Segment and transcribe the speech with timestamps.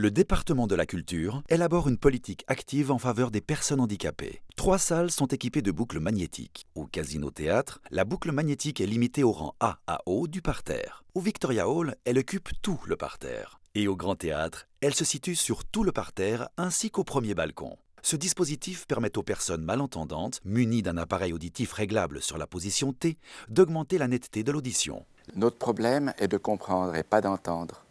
[0.00, 4.42] Le département de la culture élabore une politique active en faveur des personnes handicapées.
[4.56, 6.66] Trois salles sont équipées de boucles magnétiques.
[6.74, 11.04] Au Casino Théâtre, la boucle magnétique est limitée au rang A à O du parterre.
[11.14, 13.59] Au Victoria Hall, elle occupe tout le parterre.
[13.76, 17.76] Et au Grand Théâtre, elle se situe sur tout le parterre ainsi qu'au premier balcon.
[18.02, 23.16] Ce dispositif permet aux personnes malentendantes, munies d'un appareil auditif réglable sur la position T,
[23.48, 25.06] d'augmenter la netteté de l'audition.
[25.36, 27.84] Notre problème est de comprendre et pas d'entendre.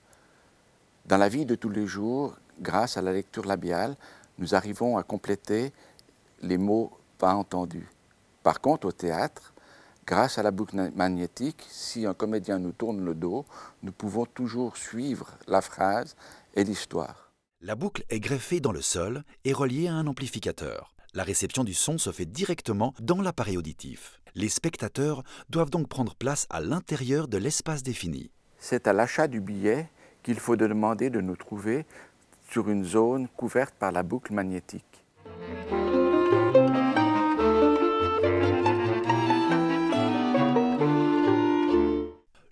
[1.05, 3.95] Dans la vie de tous les jours, grâce à la lecture labiale,
[4.37, 5.71] nous arrivons à compléter
[6.41, 7.87] les mots pas entendus.
[8.43, 9.53] Par contre, au théâtre,
[10.09, 13.45] grâce à la boucle magnétique, si un comédien nous tourne le dos,
[13.83, 16.15] nous pouvons toujours suivre la phrase
[16.55, 17.31] et l'histoire.
[17.61, 20.95] La boucle est greffée dans le sol et reliée à un amplificateur.
[21.13, 24.19] La réception du son se fait directement dans l'appareil auditif.
[24.33, 28.31] Les spectateurs doivent donc prendre place à l'intérieur de l'espace défini.
[28.57, 29.91] C'est à l'achat du billet
[30.23, 31.85] qu'il faut demander de nous trouver
[32.49, 34.88] sur une zone couverte par la boucle magnétique.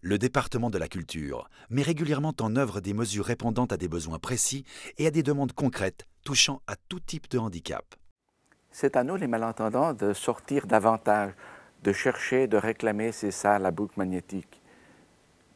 [0.10, 4.20] Le département de la culture met régulièrement en œuvre des mesures répondant à des besoins
[4.20, 4.64] précis
[4.98, 7.84] et à des demandes concrètes touchant à tout type de handicap.
[8.72, 11.34] C'est à nous les malentendants de sortir davantage,
[11.84, 14.62] de chercher, de réclamer, c'est ça la boucle magnétique.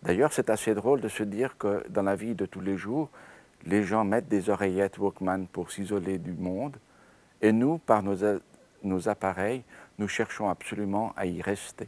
[0.03, 3.09] D'ailleurs, c'est assez drôle de se dire que dans la vie de tous les jours,
[3.65, 6.75] les gens mettent des oreillettes Walkman pour s'isoler du monde,
[7.41, 8.17] et nous, par nos,
[8.83, 9.63] nos appareils,
[9.97, 11.87] nous cherchons absolument à y rester.